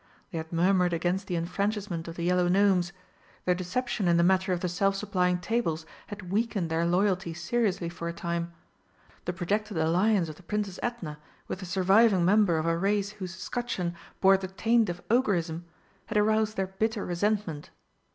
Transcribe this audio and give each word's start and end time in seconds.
They 0.31 0.39
had 0.39 0.51
murmured 0.51 0.93
against 0.93 1.27
the 1.27 1.35
enfranchisement 1.35 2.07
of 2.07 2.15
the 2.15 2.23
Yellow 2.23 2.47
Gnomes; 2.47 2.91
their 3.45 3.53
deception 3.53 4.07
in 4.07 4.17
the 4.17 4.23
matter 4.23 4.51
of 4.51 4.61
the 4.61 4.67
self 4.67 4.95
supplying 4.95 5.37
tables 5.37 5.85
had 6.07 6.31
weakened 6.31 6.71
their 6.71 6.87
loyalty 6.87 7.35
seriously 7.35 7.87
for 7.87 8.07
a 8.07 8.11
time; 8.13 8.51
the 9.25 9.31
projected 9.31 9.77
alliance 9.77 10.27
of 10.27 10.37
the 10.37 10.41
Princess 10.41 10.79
Edna 10.81 11.19
with 11.47 11.59
the 11.59 11.67
surviving 11.67 12.25
member 12.25 12.57
of 12.57 12.65
a 12.65 12.75
race 12.79 13.11
whose 13.11 13.35
scutcheon 13.35 13.93
bore 14.21 14.37
the 14.37 14.47
taint 14.47 14.89
of 14.89 15.03
Ogreism 15.11 15.65
had 16.07 16.17
aroused 16.17 16.57
their 16.57 16.65
bitter 16.65 17.05
resentment. 17.05 17.69